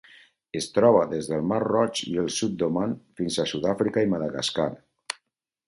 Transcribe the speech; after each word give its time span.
Es 0.59 0.67
troba 0.77 1.03
des 1.11 1.29
del 1.31 1.43
Mar 1.51 1.59
Roig 1.65 2.01
i 2.13 2.17
el 2.23 2.31
sud 2.37 2.57
d'Oman 2.63 2.97
fins 3.21 3.39
a 3.39 3.47
Sud-àfrica 3.55 4.07
i 4.07 4.13
Madagascar. 4.17 4.69